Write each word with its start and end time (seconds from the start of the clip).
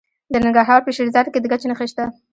د 0.31 0.33
ننګرهار 0.43 0.79
په 0.83 0.91
شیرزاد 0.95 1.25
کې 1.33 1.39
د 1.41 1.45
ګچ 1.51 1.63
نښې 1.69 1.87
شته. 1.91 2.05